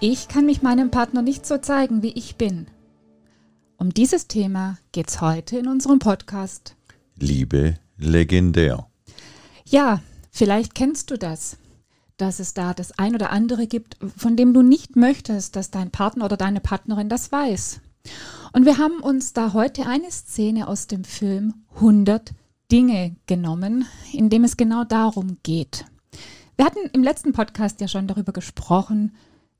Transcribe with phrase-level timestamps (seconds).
[0.00, 2.68] Ich kann mich meinem Partner nicht so zeigen, wie ich bin.
[3.78, 6.76] Um dieses Thema geht's heute in unserem Podcast.
[7.18, 8.86] Liebe legendär.
[9.64, 11.56] Ja, vielleicht kennst du das,
[12.16, 15.90] dass es da das ein oder andere gibt, von dem du nicht möchtest, dass dein
[15.90, 17.80] Partner oder deine Partnerin das weiß.
[18.52, 22.34] Und wir haben uns da heute eine Szene aus dem Film 100
[22.70, 25.86] Dinge genommen, in dem es genau darum geht.
[26.56, 29.12] Wir hatten im letzten Podcast ja schon darüber gesprochen,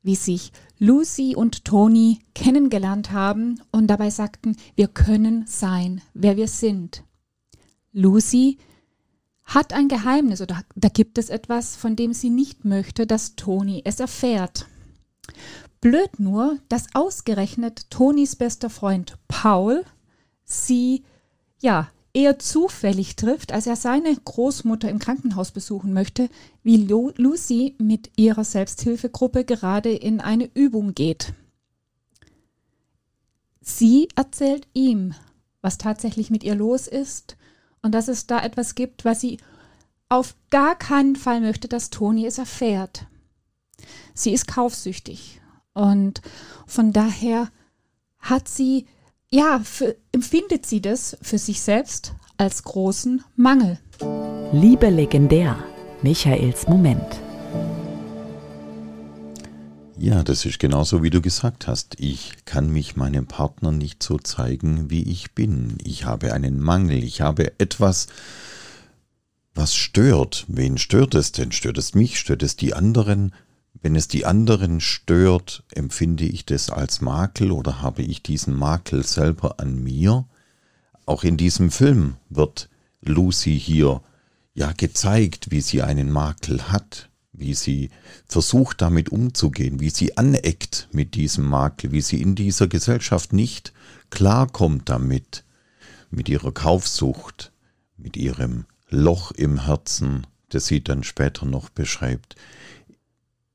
[0.02, 6.48] wie sich Lucy und Toni kennengelernt haben und dabei sagten, wir können sein, wer wir
[6.48, 7.02] sind.
[7.92, 8.58] Lucy
[9.44, 13.82] hat ein Geheimnis oder da gibt es etwas, von dem sie nicht möchte, dass Toni
[13.84, 14.66] es erfährt.
[15.80, 19.84] Blöd nur, dass ausgerechnet Tonis bester Freund Paul
[20.44, 21.04] sie
[21.60, 26.28] ja eher zufällig trifft, als er seine Großmutter im Krankenhaus besuchen möchte,
[26.64, 31.32] wie Lu Lucy mit ihrer Selbsthilfegruppe gerade in eine Übung geht.
[33.60, 35.14] Sie erzählt ihm,
[35.60, 37.36] was tatsächlich mit ihr los ist
[37.82, 39.38] und dass es da etwas gibt, was sie
[40.08, 43.06] auf gar keinen Fall möchte, dass Toni es erfährt.
[44.12, 45.40] Sie ist kaufsüchtig
[45.72, 46.20] und
[46.66, 47.52] von daher
[48.18, 48.86] hat sie,
[49.30, 53.78] ja, für, empfindet sie das für sich selbst als großen Mangel.
[54.52, 55.56] Liebe legendär.
[56.02, 57.20] Michaels Moment.
[59.96, 61.94] Ja, das ist genauso wie du gesagt hast.
[62.00, 65.78] Ich kann mich meinem Partner nicht so zeigen, wie ich bin.
[65.84, 67.04] Ich habe einen Mangel.
[67.04, 68.08] Ich habe etwas,
[69.54, 70.46] was stört.
[70.48, 71.52] Wen stört es denn?
[71.52, 72.18] Stört es mich?
[72.18, 73.32] Stört es die anderen?
[73.80, 79.04] Wenn es die anderen stört, empfinde ich das als Makel oder habe ich diesen Makel
[79.04, 80.26] selber an mir?
[81.06, 82.68] Auch in diesem Film wird
[83.00, 84.02] Lucy hier
[84.54, 87.90] ja gezeigt, wie sie einen Makel hat, wie sie
[88.26, 93.72] versucht damit umzugehen, wie sie aneckt mit diesem Makel, wie sie in dieser Gesellschaft nicht
[94.10, 95.44] klarkommt damit,
[96.10, 97.52] mit ihrer Kaufsucht,
[97.96, 102.36] mit ihrem Loch im Herzen, das sie dann später noch beschreibt.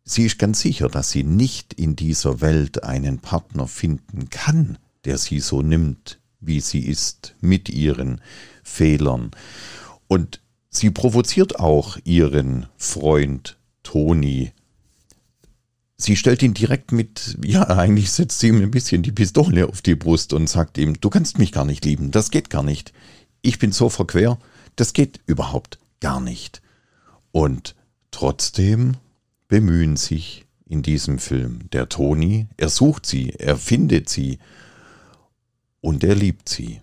[0.05, 5.17] Sie ist ganz sicher, dass sie nicht in dieser Welt einen Partner finden kann, der
[5.17, 8.21] sie so nimmt, wie sie ist, mit ihren
[8.63, 9.31] Fehlern.
[10.07, 14.51] Und sie provoziert auch ihren Freund Toni.
[15.95, 19.81] Sie stellt ihn direkt mit, ja, eigentlich setzt sie ihm ein bisschen die Pistole auf
[19.81, 22.91] die Brust und sagt ihm, du kannst mich gar nicht lieben, das geht gar nicht.
[23.41, 24.37] Ich bin so verquer,
[24.75, 26.61] das geht überhaupt gar nicht.
[27.31, 27.75] Und
[28.11, 28.97] trotzdem
[29.53, 31.69] bemühen sich in diesem Film.
[31.73, 34.39] Der Toni, er sucht sie, er findet sie
[35.79, 36.81] und er liebt sie.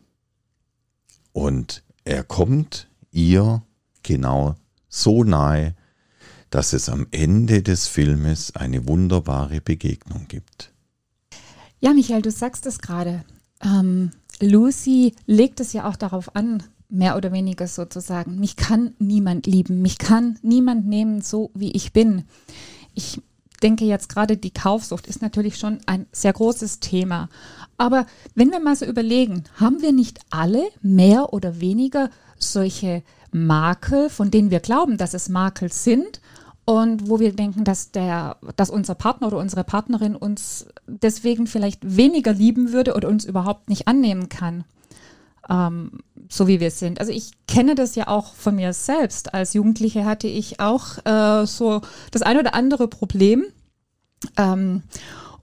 [1.32, 3.64] Und er kommt ihr
[4.04, 4.54] genau
[4.88, 5.74] so nahe,
[6.50, 10.72] dass es am Ende des Filmes eine wunderbare Begegnung gibt.
[11.80, 13.24] Ja, Michael, du sagst es gerade.
[13.64, 18.38] Ähm, Lucy legt es ja auch darauf an, mehr oder weniger sozusagen.
[18.38, 22.24] Mich kann niemand lieben, mich kann niemand nehmen, so wie ich bin.
[22.94, 23.20] Ich
[23.62, 27.28] denke jetzt gerade, die Kaufsucht ist natürlich schon ein sehr großes Thema.
[27.76, 33.02] Aber wenn wir mal so überlegen, haben wir nicht alle mehr oder weniger solche
[33.32, 36.20] Makel, von denen wir glauben, dass es Makel sind
[36.64, 41.96] und wo wir denken, dass der, dass unser Partner oder unsere Partnerin uns deswegen vielleicht
[41.96, 44.64] weniger lieben würde oder uns überhaupt nicht annehmen kann
[45.48, 47.00] ähm, so wie wir sind.
[47.00, 49.34] Also ich kenne das ja auch von mir selbst.
[49.34, 51.80] Als Jugendliche hatte ich auch äh, so
[52.10, 53.44] das ein oder andere Problem
[54.36, 54.82] ähm,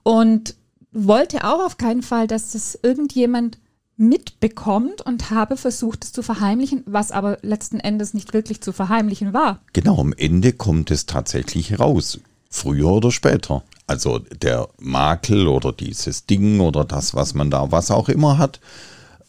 [0.02, 0.54] und
[0.92, 3.58] wollte auch auf keinen Fall, dass das irgendjemand
[3.98, 9.34] mitbekommt und habe versucht, es zu verheimlichen, was aber letzten Endes nicht wirklich zu verheimlichen
[9.34, 9.60] war.
[9.72, 12.20] Genau, am Ende kommt es tatsächlich raus.
[12.48, 13.64] Früher oder später.
[13.86, 18.60] Also der Makel oder dieses Ding oder das, was man da, was auch immer hat,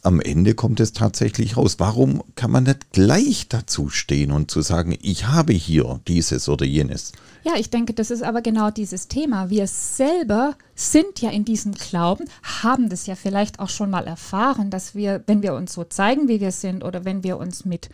[0.02, 1.76] am Ende kommt es tatsächlich raus.
[1.80, 6.66] Warum kann man nicht gleich dazu stehen und zu sagen, ich habe hier dieses oder
[6.66, 7.12] jenes?
[7.44, 9.50] Ja, ich denke, das ist aber genau dieses Thema.
[9.50, 12.26] Wir selber sind ja in diesem Glauben,
[12.62, 16.28] haben das ja vielleicht auch schon mal erfahren, dass wir, wenn wir uns so zeigen,
[16.28, 17.90] wie wir sind, oder wenn wir uns mit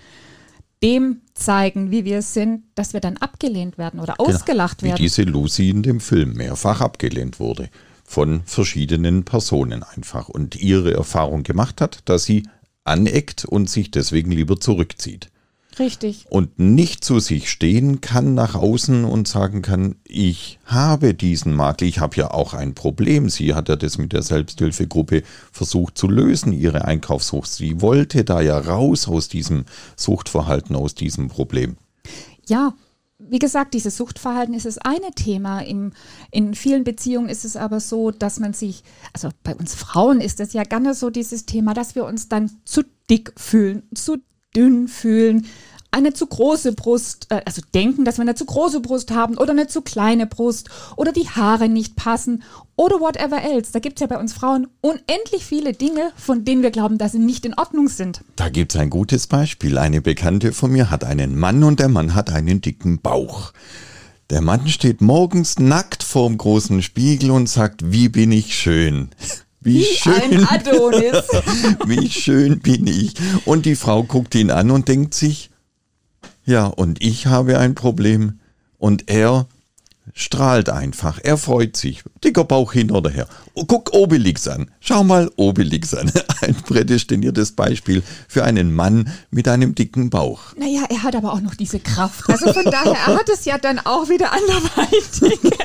[0.83, 4.99] dem zeigen, wie wir sind, dass wir dann abgelehnt werden oder genau, ausgelacht wie werden.
[4.99, 7.69] Wie diese Lucy in dem Film mehrfach abgelehnt wurde.
[8.05, 12.43] Von verschiedenen Personen einfach und ihre Erfahrung gemacht hat, dass sie
[12.83, 15.29] aneckt und sich deswegen lieber zurückzieht.
[15.77, 16.25] Richtig.
[16.29, 21.87] Und nicht zu sich stehen kann nach außen und sagen kann, ich habe diesen Makel,
[21.87, 23.29] ich habe ja auch ein Problem.
[23.29, 27.51] Sie hat ja das mit der Selbsthilfegruppe versucht zu lösen, ihre Einkaufssucht.
[27.51, 29.65] Sie wollte da ja raus aus diesem
[29.97, 31.75] Suchtverhalten, aus diesem Problem.
[32.47, 32.73] Ja,
[33.29, 35.61] wie gesagt, dieses Suchtverhalten ist das eine Thema.
[35.61, 35.93] Im,
[36.31, 38.83] in vielen Beziehungen ist es aber so, dass man sich,
[39.13, 42.51] also bei uns Frauen ist es ja gerne so dieses Thema, dass wir uns dann
[42.65, 44.17] zu dick fühlen, zu
[44.55, 45.47] dünn fühlen,
[45.95, 49.51] eine zu große Brust, äh, also denken, dass wir eine zu große Brust haben oder
[49.51, 52.43] eine zu kleine Brust oder die Haare nicht passen
[52.75, 53.71] oder whatever else.
[53.71, 57.13] Da gibt es ja bei uns Frauen unendlich viele Dinge, von denen wir glauben, dass
[57.13, 58.21] sie nicht in Ordnung sind.
[58.35, 59.77] Da gibt es ein gutes Beispiel.
[59.77, 63.53] Eine Bekannte von mir hat einen Mann und der Mann hat einen dicken Bauch.
[64.29, 69.09] Der Mann steht morgens nackt vorm großen Spiegel und sagt, wie bin ich schön.
[69.61, 70.13] Wie, wie schön.
[70.13, 71.23] ein Adonis.
[71.85, 73.13] wie schön bin ich.
[73.45, 75.51] Und die Frau guckt ihn an und denkt sich,
[76.45, 78.39] ja, und ich habe ein Problem
[78.77, 79.47] und er
[80.13, 81.19] strahlt einfach.
[81.23, 82.03] Er freut sich.
[82.23, 83.27] Dicker Bauch hin oder her.
[83.67, 84.69] Guck Obelix an.
[84.79, 86.11] Schau mal Obelix an.
[86.41, 90.53] Ein prädestiniertes Beispiel für einen Mann mit einem dicken Bauch.
[90.57, 92.29] Naja, er hat aber auch noch diese Kraft.
[92.29, 95.39] Also von daher, er hat es ja dann auch wieder anderweitig.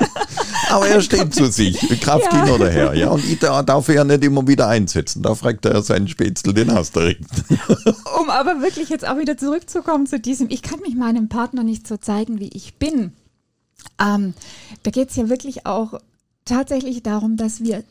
[0.70, 1.78] aber er steht zu sich.
[2.00, 2.44] Kraft ja.
[2.44, 2.94] hin oder her.
[2.94, 5.22] Ja, und ich darf er nicht immer wieder einsetzen.
[5.22, 7.24] Da fragt er seinen Spätzle, den direkt.
[8.18, 11.86] um aber wirklich jetzt auch wieder zurückzukommen zu diesem, ich kann mich meinem Partner nicht
[11.86, 13.12] so zeigen, wie ich bin.
[14.00, 14.34] Ähm,
[14.82, 16.00] da geht es ja wirklich auch
[16.44, 17.84] tatsächlich darum, dass wir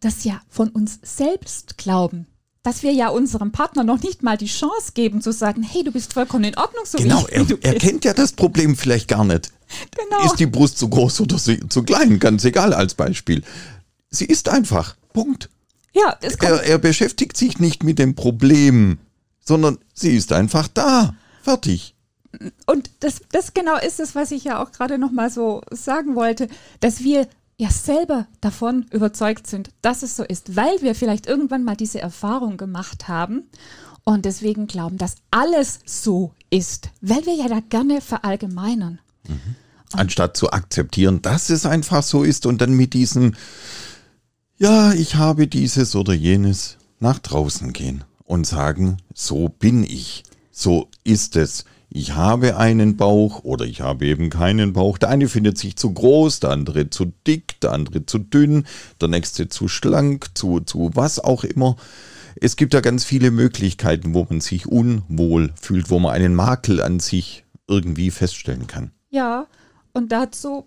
[0.00, 2.26] das ja von uns selbst glauben.
[2.62, 5.90] Dass wir ja unserem Partner noch nicht mal die Chance geben zu sagen, hey, du
[5.90, 8.76] bist vollkommen in Ordnung, so genau, wie, ich, wie er, er kennt ja das Problem
[8.76, 9.50] vielleicht gar nicht.
[9.96, 10.24] Genau.
[10.24, 12.18] Ist die Brust zu groß oder zu klein?
[12.18, 13.42] Ganz egal als Beispiel.
[14.10, 14.96] Sie ist einfach.
[15.12, 15.48] Punkt.
[15.94, 18.98] Ja, er, er beschäftigt sich nicht mit dem Problem,
[19.44, 21.14] sondern sie ist einfach da.
[21.42, 21.94] Fertig
[22.66, 26.14] und das, das genau ist es, was ich ja auch gerade noch mal so sagen
[26.14, 26.48] wollte,
[26.80, 27.28] dass wir
[27.58, 32.00] ja selber davon überzeugt sind, dass es so ist, weil wir vielleicht irgendwann mal diese
[32.00, 33.44] Erfahrung gemacht haben
[34.04, 38.98] und deswegen glauben, dass alles so ist, weil wir ja da gerne verallgemeinern.
[39.28, 39.56] Mhm.
[39.92, 43.34] Anstatt zu akzeptieren, dass es einfach so ist und dann mit diesem,
[44.56, 50.88] ja, ich habe dieses oder jenes nach draußen gehen und sagen, so bin ich, so
[51.04, 51.64] ist es
[51.94, 54.96] ich habe einen Bauch oder ich habe eben keinen Bauch.
[54.96, 58.66] Der eine findet sich zu groß, der andere zu dick, der andere zu dünn,
[59.00, 61.76] der nächste zu schlank, zu, zu was auch immer.
[62.40, 66.80] Es gibt ja ganz viele Möglichkeiten, wo man sich unwohl fühlt, wo man einen Makel
[66.80, 68.90] an sich irgendwie feststellen kann.
[69.10, 69.46] Ja,
[69.92, 70.64] und dazu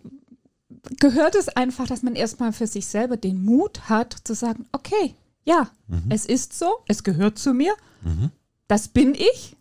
[1.00, 5.16] gehört es einfach, dass man erstmal für sich selber den Mut hat zu sagen, okay,
[5.46, 6.04] ja, mhm.
[6.10, 8.32] es ist so, es gehört zu mir, mhm.
[8.68, 9.56] das bin ich.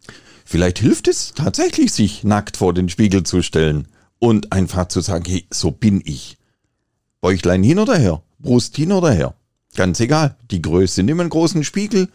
[0.45, 3.89] Vielleicht hilft es tatsächlich, sich nackt vor den Spiegel zu stellen
[4.19, 6.39] und einfach zu sagen, hey, so bin ich.
[7.21, 9.35] Bäuchlein hin oder her, Brust hin oder her.
[9.75, 11.03] Ganz egal, die Größe.
[11.03, 12.09] Nimm einen großen Spiegel,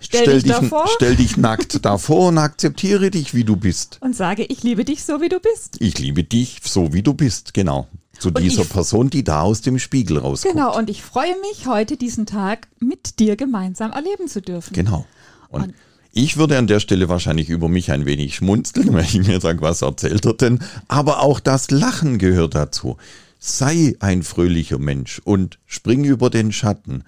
[0.00, 3.98] stell, stell dich, dich stell dich nackt davor und akzeptiere dich, wie du bist.
[4.00, 5.76] Und sage, ich liebe dich so, wie du bist.
[5.80, 7.88] Ich liebe dich so, wie du bist, genau.
[8.18, 10.54] Zu und dieser Person, die da aus dem Spiegel rauskommt.
[10.54, 14.72] Genau, und ich freue mich, heute diesen Tag mit dir gemeinsam erleben zu dürfen.
[14.72, 15.06] Genau.
[15.48, 15.74] Und, und
[16.16, 19.60] ich würde an der Stelle wahrscheinlich über mich ein wenig schmunzeln, weil ich mir sage,
[19.60, 20.60] was erzählt er denn?
[20.86, 22.96] Aber auch das Lachen gehört dazu.
[23.40, 27.02] Sei ein fröhlicher Mensch und spring über den Schatten.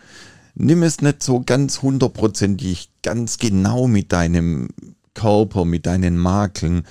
[0.54, 4.68] Nimm es nicht so ganz hundertprozentig, ganz genau mit deinem
[5.14, 6.84] Körper, mit deinen Makeln.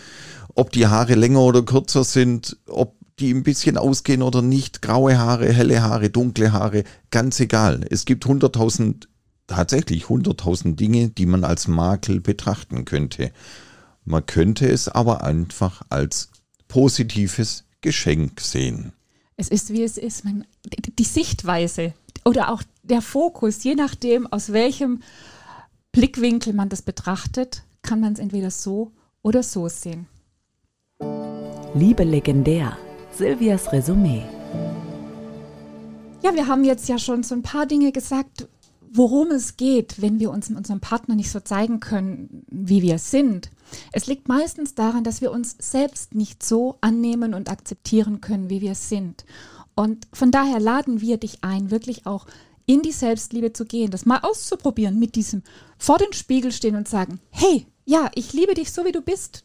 [0.55, 5.17] Ob die Haare länger oder kürzer sind, ob die ein bisschen ausgehen oder nicht, graue
[5.17, 7.85] Haare, helle Haare, dunkle Haare, ganz egal.
[7.89, 9.07] Es gibt hunderttausend
[9.47, 13.31] tatsächlich hunderttausend Dinge, die man als Makel betrachten könnte.
[14.03, 16.29] Man könnte es aber einfach als
[16.67, 18.93] positives Geschenk sehen.
[19.37, 20.25] Es ist, wie es ist.
[20.25, 20.45] Man,
[20.97, 21.93] die Sichtweise
[22.23, 25.01] oder auch der Fokus, je nachdem, aus welchem
[25.91, 28.91] Blickwinkel man das betrachtet, kann man es entweder so
[29.21, 30.07] oder so sehen.
[31.73, 32.77] Liebe legendär,
[33.17, 34.23] Silvias Resümee.
[36.21, 38.47] Ja, wir haben jetzt ja schon so ein paar Dinge gesagt,
[38.91, 43.51] worum es geht, wenn wir uns unserem Partner nicht so zeigen können, wie wir sind.
[43.91, 48.61] Es liegt meistens daran, dass wir uns selbst nicht so annehmen und akzeptieren können, wie
[48.61, 49.25] wir sind.
[49.75, 52.25] Und von daher laden wir dich ein, wirklich auch
[52.65, 55.43] in die Selbstliebe zu gehen, das mal auszuprobieren, mit diesem
[55.77, 59.44] vor den Spiegel stehen und sagen, hey, ja, ich liebe dich so, wie du bist.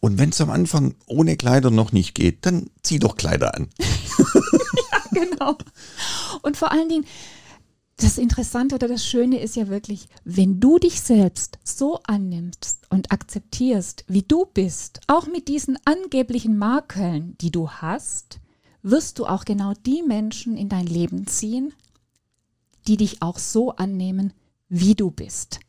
[0.00, 3.68] Und wenn es am Anfang ohne Kleider noch nicht geht, dann zieh doch Kleider an.
[3.78, 5.58] ja, genau.
[6.42, 7.04] Und vor allen Dingen,
[7.98, 13.12] das Interessante oder das Schöne ist ja wirklich, wenn du dich selbst so annimmst und
[13.12, 18.40] akzeptierst, wie du bist, auch mit diesen angeblichen Makeln, die du hast,
[18.82, 21.74] wirst du auch genau die Menschen in dein Leben ziehen,
[22.86, 24.32] die dich auch so annehmen,
[24.70, 25.60] wie du bist.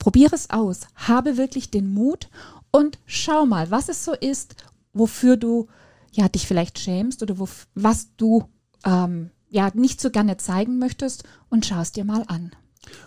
[0.00, 2.28] Probiere es aus, habe wirklich den Mut
[2.70, 4.56] und schau mal, was es so ist,
[4.92, 5.68] wofür du
[6.12, 8.48] ja dich vielleicht schämst oder wo, was du
[8.84, 12.52] ähm, ja nicht so gerne zeigen möchtest und schau es dir mal an.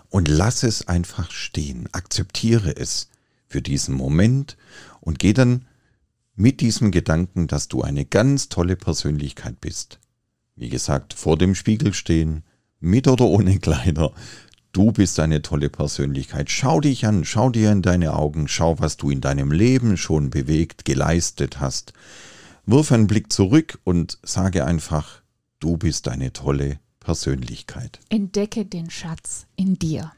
[0.09, 3.09] Und lass es einfach stehen, akzeptiere es
[3.47, 4.57] für diesen Moment
[5.01, 5.65] und geh dann
[6.35, 9.99] mit diesem Gedanken, dass du eine ganz tolle Persönlichkeit bist.
[10.55, 12.43] Wie gesagt, vor dem Spiegel stehen,
[12.79, 14.11] mit oder ohne Kleider.
[14.73, 16.49] Du bist eine tolle Persönlichkeit.
[16.49, 20.31] Schau dich an, schau dir in deine Augen, schau, was du in deinem Leben schon
[20.31, 21.93] bewegt, geleistet hast.
[22.65, 25.21] Wirf einen Blick zurück und sage einfach,
[25.59, 27.99] du bist eine tolle Persönlichkeit.
[28.09, 30.11] Entdecke den Schatz in dir.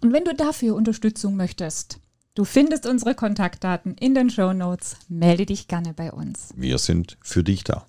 [0.00, 1.98] Und wenn du dafür Unterstützung möchtest,
[2.36, 4.98] du findest unsere Kontaktdaten in den Show Notes.
[5.08, 6.50] Melde dich gerne bei uns.
[6.54, 7.86] Wir sind für dich da.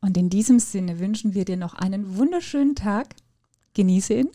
[0.00, 3.16] Und in diesem Sinne wünschen wir dir noch einen wunderschönen Tag.
[3.74, 4.30] Genieße ihn.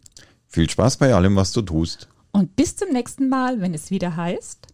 [0.54, 2.08] Viel Spaß bei allem, was du tust.
[2.32, 4.68] Und bis zum nächsten Mal, wenn es wieder heißt.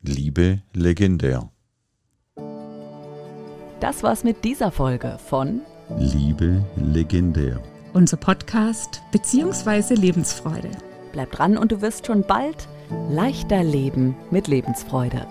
[0.00, 1.50] Liebe legendär.
[3.80, 5.60] Das war's mit dieser Folge von
[5.98, 7.62] Liebe legendär.
[7.92, 9.92] Unser Podcast bzw.
[9.92, 10.70] Lebensfreude.
[11.12, 12.66] Bleib dran und du wirst schon bald
[13.10, 15.26] leichter leben mit Lebensfreude.